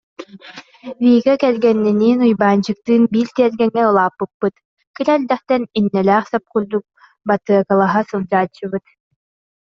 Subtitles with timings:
[1.03, 4.55] Вика кэргэниниин Уйбаанчыктыын биир тиэргэҥҥэ улааппыппыт,
[4.95, 6.85] кыра эрдэхтэн иннэлээх сап курдук
[7.27, 8.85] батыаккалаһа сылдьааччыбыт